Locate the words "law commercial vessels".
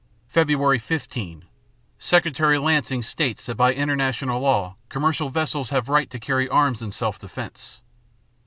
4.41-5.69